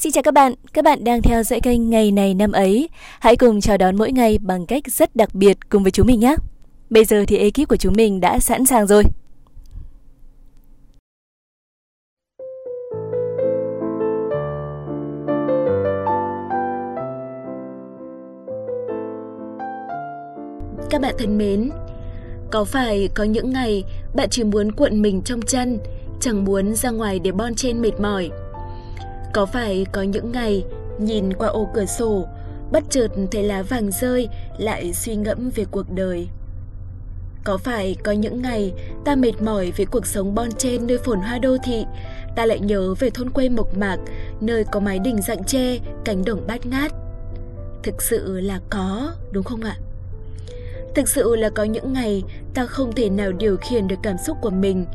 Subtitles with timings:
[0.00, 2.88] Xin chào các bạn, các bạn đang theo dõi kênh Ngày này năm ấy.
[3.20, 6.20] Hãy cùng chào đón mỗi ngày bằng cách rất đặc biệt cùng với chúng mình
[6.20, 6.34] nhé.
[6.90, 9.02] Bây giờ thì ekip của chúng mình đã sẵn sàng rồi.
[20.90, 21.70] Các bạn thân mến,
[22.50, 25.78] có phải có những ngày bạn chỉ muốn cuộn mình trong chăn,
[26.20, 28.30] chẳng muốn ra ngoài để bon chen mệt mỏi?
[29.32, 30.64] Có phải có những ngày
[30.98, 32.26] nhìn qua ô cửa sổ,
[32.72, 36.28] bất chợt thấy lá vàng rơi lại suy ngẫm về cuộc đời?
[37.44, 38.72] Có phải có những ngày
[39.04, 41.84] ta mệt mỏi với cuộc sống bon chen nơi phồn hoa đô thị,
[42.36, 43.98] ta lại nhớ về thôn quê mộc mạc,
[44.40, 46.92] nơi có mái đình dạng tre, cánh đồng bát ngát?
[47.82, 49.76] Thực sự là có, đúng không ạ?
[50.94, 52.22] Thực sự là có những ngày
[52.54, 54.86] ta không thể nào điều khiển được cảm xúc của mình.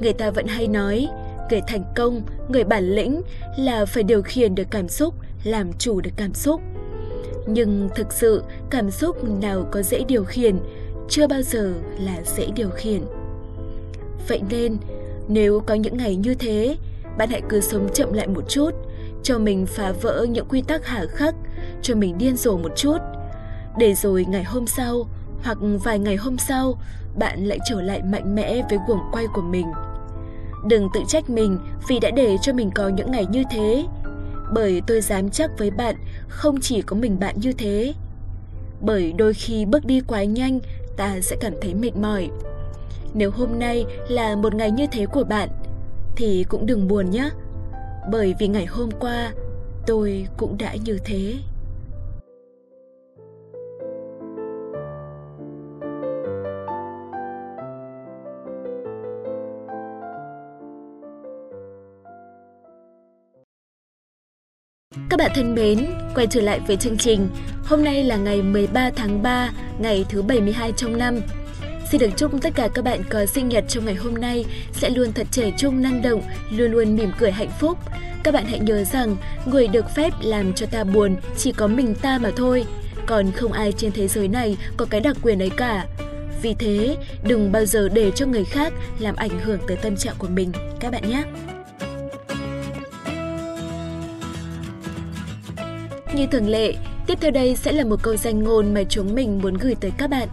[0.00, 1.08] Người ta vẫn hay nói,
[1.52, 3.22] để thành công, người bản lĩnh
[3.56, 6.60] là phải điều khiển được cảm xúc, làm chủ được cảm xúc.
[7.46, 10.56] Nhưng thực sự cảm xúc nào có dễ điều khiển,
[11.08, 13.02] chưa bao giờ là dễ điều khiển.
[14.28, 14.76] Vậy nên,
[15.28, 16.76] nếu có những ngày như thế,
[17.18, 18.70] bạn hãy cứ sống chậm lại một chút,
[19.22, 21.34] cho mình phá vỡ những quy tắc hà khắc,
[21.82, 22.98] cho mình điên rồ một chút.
[23.78, 25.06] Để rồi ngày hôm sau,
[25.42, 26.78] hoặc vài ngày hôm sau,
[27.18, 29.66] bạn lại trở lại mạnh mẽ với guồng quay của mình.
[30.68, 33.84] Đừng tự trách mình vì đã để cho mình có những ngày như thế.
[34.52, 35.96] Bởi tôi dám chắc với bạn,
[36.28, 37.94] không chỉ có mình bạn như thế.
[38.80, 40.60] Bởi đôi khi bước đi quá nhanh,
[40.96, 42.30] ta sẽ cảm thấy mệt mỏi.
[43.14, 45.48] Nếu hôm nay là một ngày như thế của bạn,
[46.16, 47.30] thì cũng đừng buồn nhé.
[48.10, 49.32] Bởi vì ngày hôm qua,
[49.86, 51.34] tôi cũng đã như thế.
[65.12, 67.28] Các bạn thân mến, quay trở lại với chương trình.
[67.64, 71.20] Hôm nay là ngày 13 tháng 3, ngày thứ 72 trong năm.
[71.90, 74.90] Xin được chúc tất cả các bạn có sinh nhật trong ngày hôm nay sẽ
[74.90, 77.78] luôn thật trẻ trung năng động, luôn luôn mỉm cười hạnh phúc.
[78.22, 81.94] Các bạn hãy nhớ rằng, người được phép làm cho ta buồn chỉ có mình
[81.94, 82.64] ta mà thôi,
[83.06, 85.86] còn không ai trên thế giới này có cái đặc quyền ấy cả.
[86.42, 90.14] Vì thế, đừng bao giờ để cho người khác làm ảnh hưởng tới tâm trạng
[90.18, 91.22] của mình các bạn nhé.
[96.14, 96.74] Như thường lệ,
[97.06, 99.90] tiếp theo đây sẽ là một câu danh ngôn mà chúng mình muốn gửi tới
[99.98, 100.28] các bạn.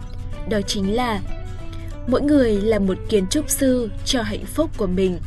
[0.50, 1.20] Đó chính là
[2.06, 5.18] Mỗi người là một kiến trúc sư cho hạnh phúc của mình.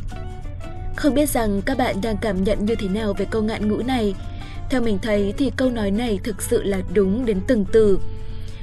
[0.96, 3.84] Không biết rằng các bạn đang cảm nhận như thế nào về câu ngạn ngữ
[3.86, 4.16] này.
[4.69, 8.00] Theo mình thấy thì câu nói này thực sự là đúng đến từng từ.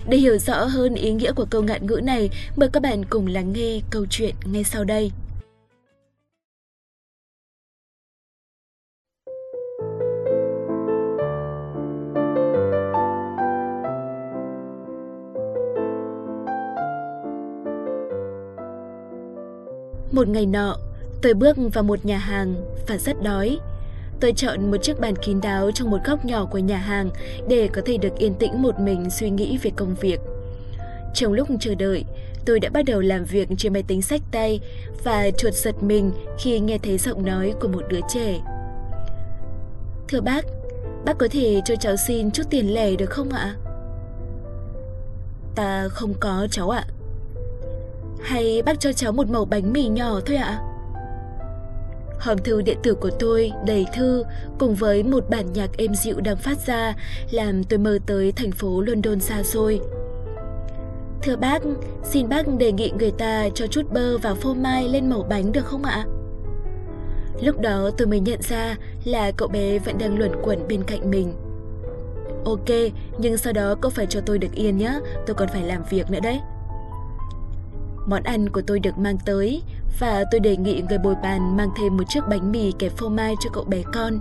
[0.09, 3.27] Để hiểu rõ hơn ý nghĩa của câu ngạn ngữ này, mời các bạn cùng
[3.27, 5.11] lắng nghe câu chuyện ngay sau đây.
[20.13, 20.77] Một ngày nọ,
[21.23, 22.55] tôi bước vào một nhà hàng
[22.89, 23.59] và rất đói.
[24.21, 27.11] Tôi chọn một chiếc bàn kín đáo trong một góc nhỏ của nhà hàng
[27.49, 30.21] để có thể được yên tĩnh một mình suy nghĩ về công việc.
[31.15, 32.05] Trong lúc chờ đợi,
[32.47, 34.61] tôi đã bắt đầu làm việc trên máy tính sách tay
[35.05, 38.41] và chuột giật mình khi nghe thấy giọng nói của một đứa trẻ.
[40.09, 40.45] Thưa bác,
[41.05, 43.55] bác có thể cho cháu xin chút tiền lẻ được không ạ?
[45.55, 46.85] Ta không có cháu ạ.
[48.23, 50.61] Hay bác cho cháu một mẩu bánh mì nhỏ thôi ạ?
[52.19, 54.25] Hòm thư điện tử của tôi đầy thư
[54.59, 56.95] cùng với một bản nhạc êm dịu đang phát ra
[57.31, 59.81] làm tôi mơ tới thành phố London xa xôi.
[61.23, 61.63] Thưa bác,
[62.05, 65.53] xin bác đề nghị người ta cho chút bơ và phô mai lên mẩu bánh
[65.53, 66.05] được không ạ?
[67.43, 71.11] Lúc đó tôi mới nhận ra là cậu bé vẫn đang luẩn quẩn bên cạnh
[71.11, 71.33] mình.
[72.45, 72.69] Ok,
[73.19, 76.11] nhưng sau đó cậu phải cho tôi được yên nhé, tôi còn phải làm việc
[76.11, 76.41] nữa đấy.
[78.07, 79.63] Món ăn của tôi được mang tới
[80.01, 83.09] và tôi đề nghị người bồi bàn mang thêm một chiếc bánh mì kẹp phô
[83.09, 84.21] mai cho cậu bé con.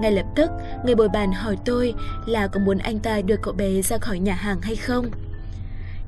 [0.00, 0.50] Ngay lập tức,
[0.84, 1.94] người bồi bàn hỏi tôi
[2.26, 5.10] là có muốn anh ta đưa cậu bé ra khỏi nhà hàng hay không.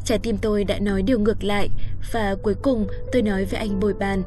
[0.05, 1.69] Trái tim tôi đã nói điều ngược lại
[2.13, 4.23] và cuối cùng tôi nói với anh bồi bàn.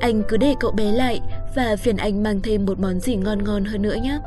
[0.00, 1.20] Anh cứ để cậu bé lại
[1.56, 4.18] và phiền anh mang thêm một món gì ngon ngon hơn nữa nhé.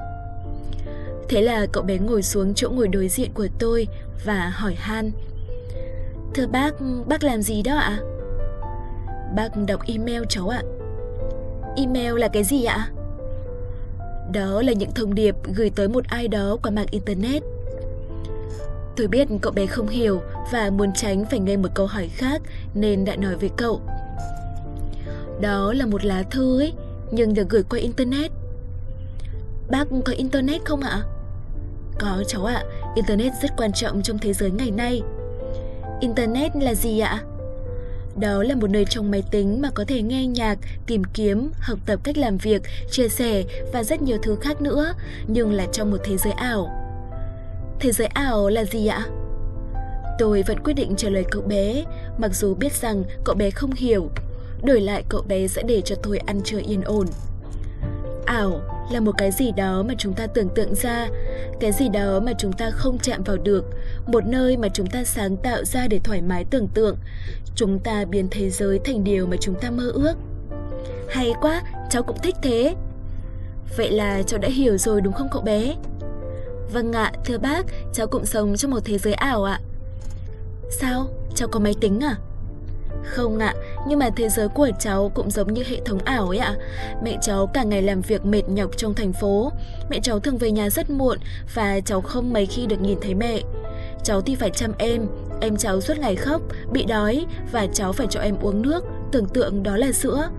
[1.30, 3.88] Thế là cậu bé ngồi xuống chỗ ngồi đối diện của tôi
[4.25, 5.12] và hỏi han.
[6.34, 6.74] Thưa bác,
[7.08, 8.00] bác làm gì đó ạ?
[9.36, 10.62] Bác đọc email cháu ạ.
[11.78, 12.90] Email là cái gì ạ?
[14.34, 17.44] Đó là những thông điệp gửi tới một ai đó qua mạng Internet.
[18.96, 20.22] Tôi biết cậu bé không hiểu
[20.52, 22.42] và muốn tránh phải nghe một câu hỏi khác
[22.74, 23.82] nên đã nói với cậu.
[25.42, 26.74] Đó là một lá thư ấy,
[27.12, 28.32] nhưng được gửi qua Internet.
[29.70, 31.02] Bác có Internet không ạ?
[32.00, 32.64] Có cháu ạ,
[32.96, 35.02] Internet rất quan trọng trong thế giới ngày nay.
[36.00, 37.24] Internet là gì ạ?
[38.19, 41.80] Đó là một nơi trong máy tính mà có thể nghe nhạc, tìm kiếm, học
[41.86, 42.62] tập cách làm việc,
[42.92, 43.44] chia sẻ
[43.74, 44.94] và rất nhiều thứ khác nữa,
[45.28, 46.69] nhưng là trong một thế giới ảo.
[47.80, 49.06] Thế giới ảo là gì ạ?
[50.19, 51.84] Tôi vẫn quyết định trả lời cậu bé,
[52.18, 54.10] mặc dù biết rằng cậu bé không hiểu.
[54.63, 57.07] Đổi lại cậu bé sẽ để cho tôi ăn chơi yên ổn.
[58.25, 61.07] Ảo là một cái gì đó mà chúng ta tưởng tượng ra,
[61.59, 63.65] cái gì đó mà chúng ta không chạm vào được,
[64.07, 66.97] một nơi mà chúng ta sáng tạo ra để thoải mái tưởng tượng.
[67.56, 70.13] Chúng ta biến thế giới thành điều mà chúng ta mơ ước.
[71.09, 72.75] Hay quá, cháu cũng thích thế.
[73.77, 75.75] Vậy là cháu đã hiểu rồi đúng không cậu bé?
[76.74, 79.59] Vâng ạ, thưa bác, cháu cũng sống trong một thế giới ảo ạ.
[80.71, 81.07] Sao?
[81.36, 82.15] Cháu có máy tính à?
[83.04, 83.54] Không ạ,
[83.88, 86.56] nhưng mà thế giới của cháu cũng giống như hệ thống ảo ấy ạ.
[87.04, 89.51] Mẹ cháu cả ngày làm việc mệt nhọc trong thành phố.
[89.90, 91.18] Mẹ cháu thường về nhà rất muộn
[91.54, 93.42] và cháu không mấy khi được nhìn thấy mẹ.
[94.04, 95.07] Cháu thì phải chăm em,
[95.42, 96.42] em cháu suốt ngày khóc,
[96.72, 100.30] bị đói và cháu phải cho em uống nước, tưởng tượng đó là sữa.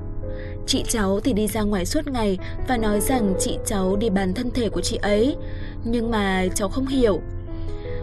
[0.66, 4.34] Chị cháu thì đi ra ngoài suốt ngày và nói rằng chị cháu đi bán
[4.34, 5.36] thân thể của chị ấy.
[5.84, 7.20] Nhưng mà cháu không hiểu.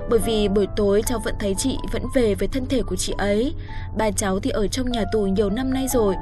[0.09, 3.13] Bởi vì buổi tối cháu vẫn thấy chị vẫn về với thân thể của chị
[3.18, 3.54] ấy.
[3.98, 6.15] Ba cháu thì ở trong nhà tù nhiều năm nay rồi.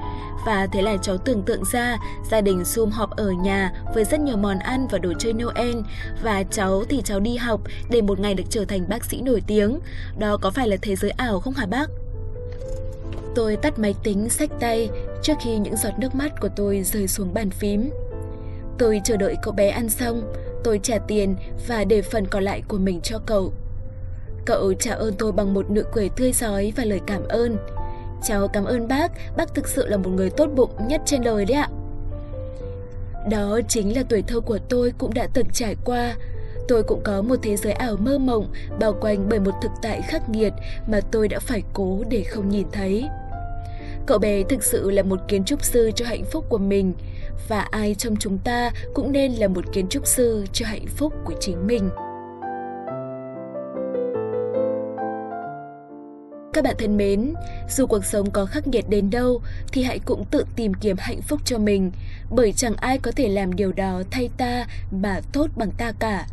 [0.46, 1.98] Và thế là cháu tưởng tượng ra
[2.32, 5.76] gia đình sum họp ở nhà với rất nhiều món ăn và đồ chơi Noel.
[6.24, 9.44] Và cháu thì cháu đi học để một ngày được trở thành bác sĩ nổi
[9.48, 9.80] tiếng.
[10.18, 11.90] Đó có phải là thế giới ảo không hả bác?
[13.36, 14.90] Tôi tắt máy tính, sách tay
[15.24, 17.90] trước khi những giọt nước mắt của tôi rơi xuống bàn phím.
[18.78, 20.34] Tôi chờ đợi cậu bé ăn xong,
[20.64, 21.36] tôi trả tiền
[21.68, 23.54] và để phần còn lại của mình cho cậu.
[24.46, 27.58] Cậu trả ơn tôi bằng một nụ cười tươi giói và lời cảm ơn.
[28.24, 31.46] Cháu cảm ơn bác, bác thực sự là một người tốt bụng nhất trên đời
[31.46, 31.70] đấy ạ.
[33.30, 36.16] Đó chính là tuổi thơ của tôi cũng đã từng trải qua.
[36.68, 40.02] Tôi cũng có một thế giới ảo mơ mộng, bao quanh bởi một thực tại
[40.02, 40.54] khắc nghiệt
[40.88, 43.06] mà tôi đã phải cố để không nhìn thấy.
[44.06, 46.94] Cậu bé thực sự là một kiến trúc sư cho hạnh phúc của mình,
[47.48, 51.14] và ai trong chúng ta cũng nên là một kiến trúc sư cho hạnh phúc
[51.26, 51.90] của chính mình.
[56.56, 57.34] Các bạn thân mến,
[57.70, 59.42] dù cuộc sống có khắc nghiệt đến đâu
[59.72, 61.92] thì hãy cũng tự tìm kiếm hạnh phúc cho mình,
[62.30, 66.28] bởi chẳng ai có thể làm điều đó thay ta mà tốt bằng ta cả.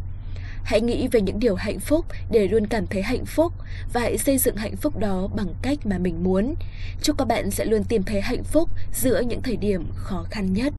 [0.65, 3.53] Hãy nghĩ về những điều hạnh phúc để luôn cảm thấy hạnh phúc
[3.93, 6.55] và hãy xây dựng hạnh phúc đó bằng cách mà mình muốn.
[7.03, 10.53] Chúc các bạn sẽ luôn tìm thấy hạnh phúc giữa những thời điểm khó khăn
[10.53, 10.73] nhất.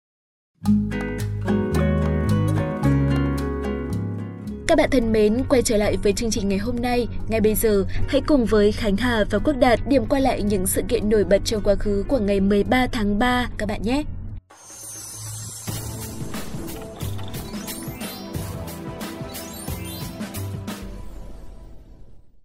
[4.74, 7.08] Các bạn thân mến, quay trở lại với chương trình ngày hôm nay.
[7.28, 10.68] Ngay bây giờ, hãy cùng với Khánh Hà và Quốc Đạt điểm qua lại những
[10.68, 14.04] sự kiện nổi bật trong quá khứ của ngày 13 tháng 3 các bạn nhé.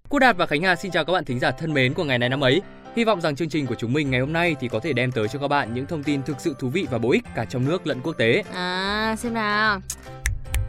[0.08, 2.18] Quốc Đạt và Khánh Hà xin chào các bạn thính giả thân mến của ngày
[2.18, 2.62] này năm ấy.
[2.96, 5.12] Hy vọng rằng chương trình của chúng mình ngày hôm nay thì có thể đem
[5.12, 7.44] tới cho các bạn những thông tin thực sự thú vị và bổ ích cả
[7.44, 8.42] trong nước lẫn quốc tế.
[8.52, 9.80] À, xem nào.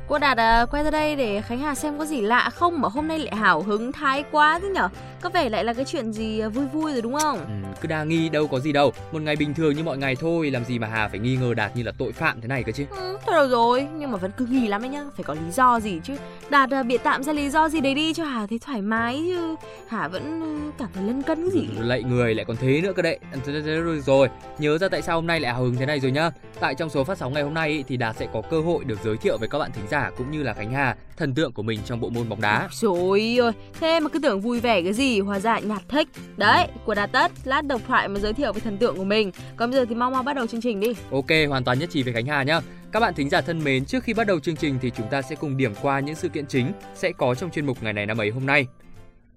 [0.10, 2.82] Cô Đạt à, quay ra đây để Khánh Hà xem có gì lạ không?
[2.82, 4.90] Mà hôm nay lại hào hứng thái quá thế nhở?
[5.22, 7.38] Có vẻ lại là cái chuyện gì vui vui rồi đúng không?
[7.38, 8.94] Ừ, cứ đa nghi đâu có gì đâu.
[9.12, 11.54] Một ngày bình thường như mọi ngày thôi Làm gì mà Hà phải nghi ngờ
[11.54, 12.86] Đạt như là tội phạm thế này cơ chứ?
[12.90, 15.52] Ừ, Thôi đâu rồi Nhưng mà vẫn cứ nghi lắm đấy nhá Phải có lý
[15.52, 16.14] do gì chứ?
[16.50, 19.24] Đạt à, bịa tạm ra lý do gì đấy đi cho Hà thấy thoải mái
[19.28, 19.56] chứ.
[19.88, 21.68] Hà vẫn ừ, cảm thấy lân cân gì?
[21.78, 23.20] Ừ, Lạy người lại còn thế nữa cơ đấy.
[23.46, 26.32] Rồi rồi Nhớ ra tại sao hôm nay lại hào hứng thế này rồi nhá.
[26.60, 29.00] Tại trong số phát sóng ngày hôm nay thì Đạt sẽ có cơ hội được
[29.04, 31.64] giới thiệu với các bạn thính giả cũng như là Khánh Hà, thần tượng của
[31.64, 32.68] mình trong bộ môn bóng đá.
[32.72, 36.08] Rồi ơi, thế mà cứ tưởng vui vẻ cái gì, hóa ra nhạt thích.
[36.38, 39.32] Đấy, của Đạt Tất, lát độc thoại mà giới thiệu về thần tượng của mình.
[39.56, 40.94] Còn bây giờ thì mau mau bắt đầu chương trình đi.
[41.12, 42.62] Ok, hoàn toàn nhất trí với Khánh Hà nhá.
[42.92, 45.22] Các bạn thính giả thân mến, trước khi bắt đầu chương trình thì chúng ta
[45.22, 48.06] sẽ cùng điểm qua những sự kiện chính sẽ có trong chuyên mục ngày này
[48.06, 48.68] năm ấy hôm nay.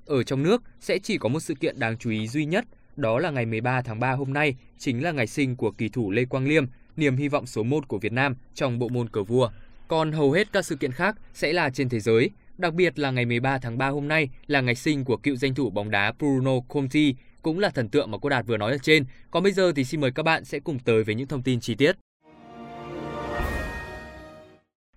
[0.07, 2.65] Ở trong nước sẽ chỉ có một sự kiện đáng chú ý duy nhất,
[2.97, 6.11] đó là ngày 13 tháng 3 hôm nay, chính là ngày sinh của kỳ thủ
[6.11, 6.65] Lê Quang Liêm,
[6.97, 9.51] niềm hy vọng số 1 của Việt Nam trong bộ môn cờ vua.
[9.93, 13.11] Còn hầu hết các sự kiện khác sẽ là trên thế giới, đặc biệt là
[13.11, 16.13] ngày 13 tháng 3 hôm nay là ngày sinh của cựu danh thủ bóng đá
[16.19, 19.05] Bruno Conti, cũng là thần tượng mà cô Đạt vừa nói ở trên.
[19.31, 21.61] Còn bây giờ thì xin mời các bạn sẽ cùng tới với những thông tin
[21.61, 21.97] chi tiết.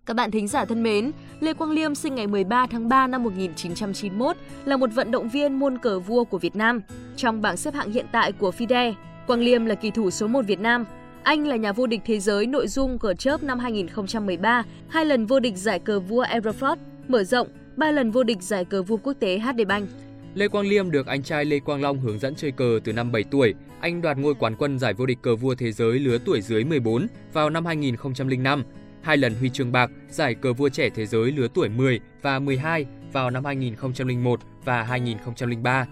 [0.05, 3.23] Các bạn thính giả thân mến, Lê Quang Liêm sinh ngày 13 tháng 3 năm
[3.23, 6.81] 1991 là một vận động viên môn cờ vua của Việt Nam.
[7.15, 8.93] Trong bảng xếp hạng hiện tại của FIDE,
[9.27, 10.85] Quang Liêm là kỳ thủ số 1 Việt Nam,
[11.25, 15.25] anh là nhà vô địch thế giới nội dung cờ chớp năm 2013, hai lần
[15.25, 16.75] vô địch giải cờ vua Aeroflot,
[17.07, 19.89] mở rộng, ba lần vô địch giải cờ vua quốc tế HD Bank.
[20.35, 23.11] Lê Quang Liêm được anh trai Lê Quang Long hướng dẫn chơi cờ từ năm
[23.11, 23.53] 7 tuổi.
[23.79, 26.63] Anh đoạt ngôi quán quân giải vô địch cờ vua thế giới lứa tuổi dưới
[26.63, 28.63] 14 vào năm 2005.
[29.01, 32.39] hai lần huy chương bạc giải cờ vua trẻ thế giới lứa tuổi 10 và
[32.39, 35.85] 12 vào năm 2001 và 2003,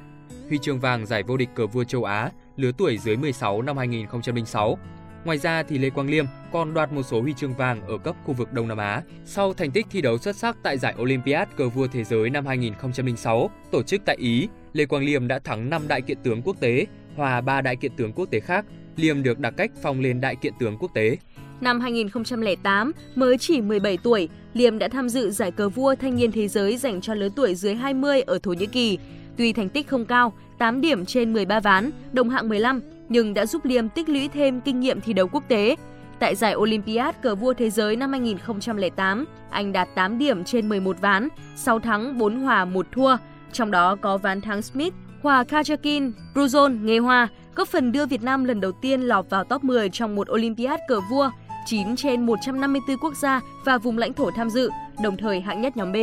[0.50, 3.78] huy chương vàng giải vô địch cờ vua châu Á lứa tuổi dưới 16 năm
[3.78, 4.78] 2006.
[5.25, 8.15] Ngoài ra thì Lê Quang Liêm còn đoạt một số huy chương vàng ở cấp
[8.24, 9.01] khu vực Đông Nam Á.
[9.25, 12.46] Sau thành tích thi đấu xuất sắc tại giải Olympiad cờ vua thế giới năm
[12.46, 16.60] 2006 tổ chức tại Ý, Lê Quang Liêm đã thắng 5 đại kiện tướng quốc
[16.60, 18.65] tế, hòa 3 đại kiện tướng quốc tế khác.
[18.96, 21.18] Liêm được đặc cách phong lên đại kiện tướng quốc tế.
[21.62, 26.32] Năm 2008, mới chỉ 17 tuổi, Liêm đã tham dự giải cờ vua thanh niên
[26.32, 28.98] thế giới dành cho lứa tuổi dưới 20 ở Thổ Nhĩ Kỳ.
[29.38, 32.82] Tuy thành tích không cao, 8 điểm trên 13 ván, đồng hạng 15,
[33.13, 35.75] nhưng đã giúp Liêm tích lũy thêm kinh nghiệm thi đấu quốc tế.
[36.20, 41.01] Tại giải Olympiad cờ vua thế giới năm 2008, anh đạt 8 điểm trên 11
[41.01, 43.17] ván, 6 thắng, 4 hòa, 1 thua.
[43.51, 48.24] Trong đó có ván thắng Smith, hòa Kajakin, Bruzon, Nghê Hoa, góp phần đưa Việt
[48.24, 51.32] Nam lần đầu tiên lọt vào top 10 trong một Olympiad cờ vua,
[51.65, 54.70] 9 trên 154 quốc gia và vùng lãnh thổ tham dự,
[55.03, 55.96] đồng thời hạng nhất nhóm B.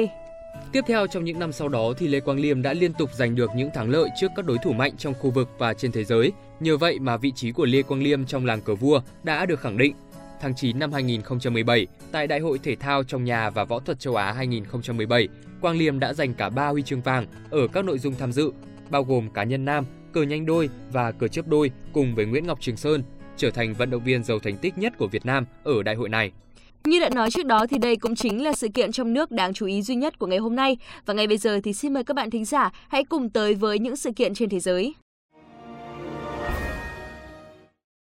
[0.73, 3.35] Tiếp theo trong những năm sau đó thì Lê Quang Liêm đã liên tục giành
[3.35, 6.05] được những thắng lợi trước các đối thủ mạnh trong khu vực và trên thế
[6.05, 6.33] giới.
[6.61, 9.61] Nhờ vậy mà vị trí của Lê Quang Liêm trong làng cờ vua đã được
[9.61, 9.95] khẳng định.
[10.41, 14.15] Tháng 9 năm 2017, tại Đại hội Thể thao trong nhà và Võ thuật châu
[14.15, 15.29] Á 2017,
[15.61, 18.53] Quang Liêm đã giành cả 3 huy chương vàng ở các nội dung tham dự,
[18.91, 22.47] bao gồm cá nhân nam, cờ nhanh đôi và cờ chấp đôi cùng với Nguyễn
[22.47, 23.03] Ngọc Trường Sơn,
[23.37, 26.09] trở thành vận động viên giàu thành tích nhất của Việt Nam ở đại hội
[26.09, 26.33] này.
[26.85, 29.55] Như đã nói trước đó thì đây cũng chính là sự kiện trong nước đáng
[29.55, 30.77] chú ý duy nhất của ngày hôm nay.
[31.07, 33.79] Và ngay bây giờ thì xin mời các bạn thính giả hãy cùng tới với
[33.79, 34.95] những sự kiện trên thế giới.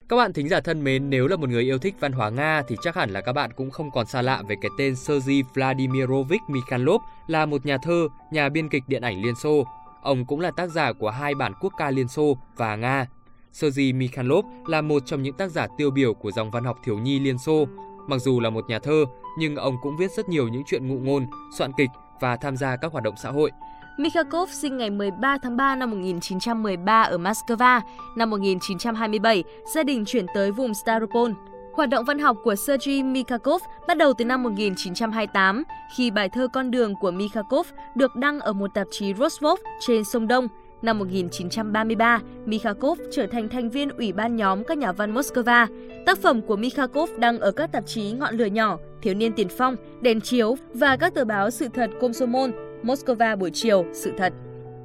[0.09, 2.63] Các bạn thính giả thân mến, nếu là một người yêu thích văn hóa Nga
[2.69, 5.43] thì chắc hẳn là các bạn cũng không còn xa lạ về cái tên Sergei
[5.55, 9.67] Vladimirovich Mikhailov là một nhà thơ, nhà biên kịch điện ảnh Liên Xô.
[10.03, 13.07] Ông cũng là tác giả của hai bản quốc ca Liên Xô và Nga.
[13.53, 16.99] Sergei Mikhailov là một trong những tác giả tiêu biểu của dòng văn học thiếu
[16.99, 17.67] nhi Liên Xô,
[18.09, 19.05] Mặc dù là một nhà thơ,
[19.39, 21.27] nhưng ông cũng viết rất nhiều những chuyện ngụ ngôn,
[21.59, 23.51] soạn kịch và tham gia các hoạt động xã hội.
[23.99, 27.81] Mikhakov sinh ngày 13 tháng 3 năm 1913 ở Moscow.
[28.17, 31.31] Năm 1927, gia đình chuyển tới vùng Staropol.
[31.75, 35.65] Hoạt động văn học của Sergei Mikhakov bắt đầu từ năm 1928
[35.97, 40.05] khi bài thơ Con đường của Mikhakov được đăng ở một tạp chí Rostov trên
[40.05, 40.49] sông Đông.
[40.83, 45.67] Năm 1933, Mikhakov trở thành thành viên Ủy ban nhóm các nhà văn Moscow.
[46.07, 49.49] Tác phẩm của Mikhakov đăng ở các tạp chí Ngọn lửa nhỏ, Thiếu niên tiền
[49.59, 52.51] phong, Đèn chiếu và các tờ báo Sự thật Komsomol,
[52.83, 54.33] Moscow buổi chiều, Sự thật.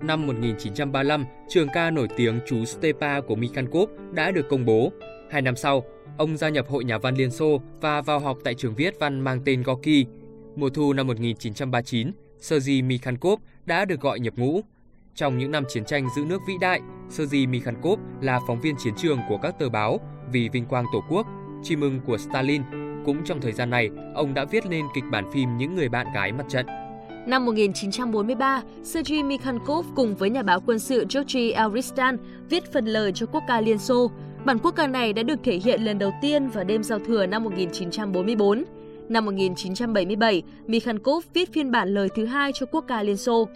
[0.02, 4.92] Năm 1935, trường ca nổi tiếng Chú Stepa của Mikhankov đã được công bố.
[5.32, 5.84] Hai năm sau,
[6.18, 9.20] ông gia nhập Hội Nhà văn Liên Xô và vào học tại trường viết văn
[9.20, 10.06] mang tên Gorky.
[10.56, 14.62] Mùa thu năm 1939, Sergei Mikhankov đã được gọi nhập ngũ.
[15.16, 18.94] Trong những năm chiến tranh giữ nước vĩ đại, Sergei Mikhankov là phóng viên chiến
[18.98, 20.00] trường của các tờ báo
[20.32, 21.28] vì vinh quang Tổ quốc,
[21.64, 22.62] chim mừng của Stalin.
[23.06, 26.08] Cũng trong thời gian này, ông đã viết lên kịch bản phim Những người bạn
[26.14, 26.66] gái mặt trận.
[27.26, 32.18] Năm 1943, Sergei Mikhankov cùng với nhà báo quân sự Georgy Elristan
[32.50, 34.12] viết phần lời cho quốc ca Liên Xô.
[34.46, 37.26] Bản quốc ca này đã được thể hiện lần đầu tiên vào đêm giao thừa
[37.26, 38.64] năm 1944.
[39.10, 43.48] Năm 1977, Mikhankov viết phiên bản lời thứ hai cho quốc ca Liên Xô.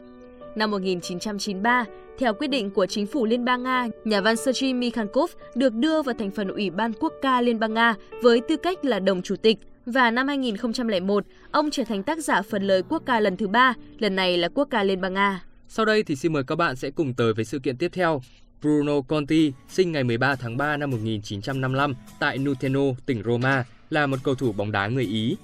[0.55, 1.85] Năm 1993,
[2.17, 6.01] theo quyết định của chính phủ Liên bang Nga, nhà văn Sergei Mikhankov được đưa
[6.01, 9.21] vào thành phần Ủy ban Quốc ca Liên bang Nga với tư cách là đồng
[9.21, 9.57] chủ tịch.
[9.87, 13.73] Và năm 2001, ông trở thành tác giả phần lời quốc ca lần thứ ba,
[13.99, 15.43] lần này là quốc ca Liên bang Nga.
[15.67, 18.21] Sau đây thì xin mời các bạn sẽ cùng tới với sự kiện tiếp theo.
[18.61, 24.17] Bruno Conti, sinh ngày 13 tháng 3 năm 1955 tại Nuteno, tỉnh Roma, là một
[24.23, 25.37] cầu thủ bóng đá người Ý.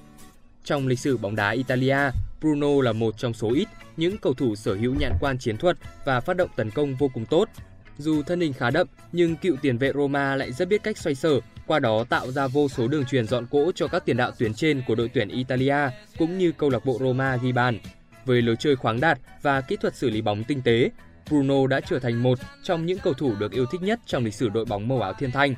[0.63, 1.99] Trong lịch sử bóng đá Italia,
[2.41, 5.77] Bruno là một trong số ít những cầu thủ sở hữu nhãn quan chiến thuật
[6.05, 7.49] và phát động tấn công vô cùng tốt.
[7.97, 11.15] Dù thân hình khá đậm, nhưng cựu tiền vệ Roma lại rất biết cách xoay
[11.15, 14.31] sở, qua đó tạo ra vô số đường truyền dọn cỗ cho các tiền đạo
[14.39, 15.77] tuyến trên của đội tuyển Italia
[16.17, 17.79] cũng như câu lạc bộ Roma ghi bàn.
[18.25, 20.89] Với lối chơi khoáng đạt và kỹ thuật xử lý bóng tinh tế,
[21.29, 24.33] Bruno đã trở thành một trong những cầu thủ được yêu thích nhất trong lịch
[24.33, 25.55] sử đội bóng màu áo thiên thanh.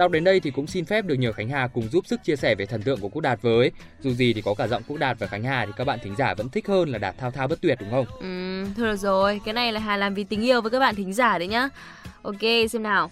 [0.00, 2.36] Đọc đến đây thì cũng xin phép được nhờ Khánh Hà cùng giúp sức chia
[2.36, 3.70] sẻ về thần tượng của Quốc Đạt với.
[4.00, 6.14] Dù gì thì có cả giọng Quốc Đạt và Khánh Hà thì các bạn thính
[6.18, 8.06] giả vẫn thích hơn là Đạt thao thao bất tuyệt đúng không?
[8.20, 10.94] Ừ, thôi được rồi, cái này là Hà làm vì tình yêu với các bạn
[10.94, 11.68] thính giả đấy nhá.
[12.22, 12.40] Ok,
[12.70, 13.10] xem nào.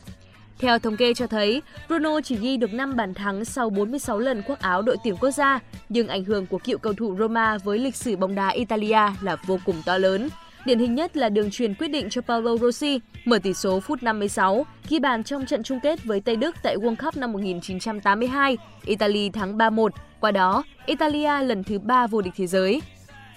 [0.59, 4.43] Theo thống kê cho thấy, Bruno chỉ ghi được 5 bàn thắng sau 46 lần
[4.43, 7.79] khoác áo đội tuyển quốc gia, nhưng ảnh hưởng của cựu cầu thủ Roma với
[7.79, 10.29] lịch sử bóng đá Italia là vô cùng to lớn.
[10.65, 14.03] Điển hình nhất là đường truyền quyết định cho Paolo Rossi mở tỷ số phút
[14.03, 18.57] 56, ghi bàn trong trận chung kết với Tây Đức tại World Cup năm 1982,
[18.85, 19.89] Italy thắng 3-1.
[20.21, 22.83] Qua đó, Italia lần thứ 3 vô địch thế giới.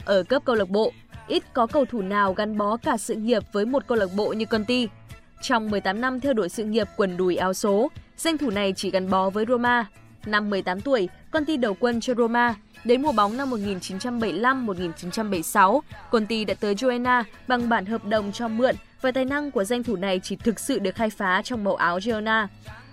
[0.05, 0.91] Ở cấp câu lạc bộ,
[1.27, 4.33] ít có cầu thủ nào gắn bó cả sự nghiệp với một câu lạc bộ
[4.33, 4.87] như Conti.
[5.41, 8.91] Trong 18 năm theo đuổi sự nghiệp quần đùi áo số, danh thủ này chỉ
[8.91, 9.85] gắn bó với Roma.
[10.25, 12.55] Năm 18 tuổi, Conte đầu quân cho Roma.
[12.83, 15.79] Đến mùa bóng năm 1975-1976,
[16.11, 19.83] Conti đã tới Joena bằng bản hợp đồng cho mượn và tài năng của danh
[19.83, 22.47] thủ này chỉ thực sự được khai phá trong màu áo Girona.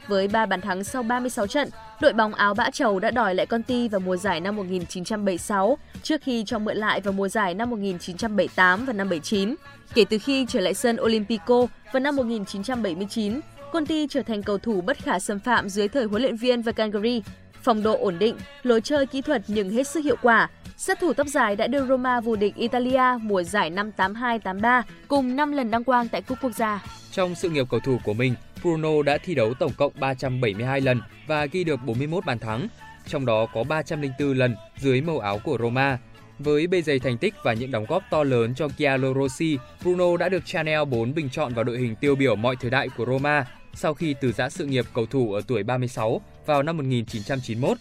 [0.08, 1.68] Với 3 bàn thắng sau 36 trận,
[2.00, 6.22] đội bóng áo bã trầu đã đòi lại Conti vào mùa giải năm 1976 trước
[6.22, 9.54] khi cho mượn lại vào mùa giải năm 1978 và năm 79.
[9.94, 13.40] Kể từ khi trở lại sân Olympico vào năm 1979,
[13.72, 17.22] Conti trở thành cầu thủ bất khả xâm phạm dưới thời huấn luyện viên Vacangari.
[17.62, 20.50] Phong độ ổn định, lối chơi kỹ thuật nhưng hết sức hiệu quả.
[20.76, 25.36] Sát thủ tóc dài đã đưa Roma vô địch Italia mùa giải năm 82-83 cùng
[25.36, 26.84] 5 lần đăng quang tại cúp quốc gia.
[27.12, 31.00] Trong sự nghiệp cầu thủ của mình, Bruno đã thi đấu tổng cộng 372 lần
[31.26, 32.68] và ghi được 41 bàn thắng,
[33.06, 35.98] trong đó có 304 lần dưới màu áo của Roma.
[36.38, 40.16] Với bề dày thành tích và những đóng góp to lớn cho Giancarlo Rossi, Bruno
[40.16, 43.06] đã được Chanel 4 bình chọn vào đội hình tiêu biểu mọi thời đại của
[43.06, 47.78] Roma sau khi từ giã sự nghiệp cầu thủ ở tuổi 36 vào năm 1991.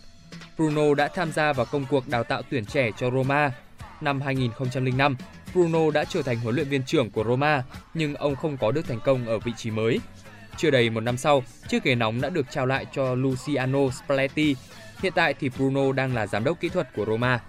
[0.58, 3.51] Bruno đã tham gia vào công cuộc đào tạo tuyển trẻ cho Roma.
[4.01, 5.15] Năm 2005,
[5.53, 7.63] Bruno đã trở thành huấn luyện viên trưởng của Roma,
[7.94, 10.00] nhưng ông không có được thành công ở vị trí mới.
[10.58, 14.56] Chưa đầy một năm sau, chiếc ghế nóng đã được trao lại cho Luciano Spalletti.
[15.01, 17.39] Hiện tại thì Bruno đang là giám đốc kỹ thuật của Roma.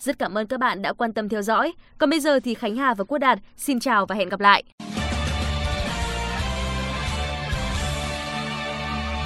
[0.00, 1.72] Rất cảm ơn các bạn đã quan tâm theo dõi.
[1.98, 4.64] Còn bây giờ thì Khánh Hà và Quốc Đạt xin chào và hẹn gặp lại.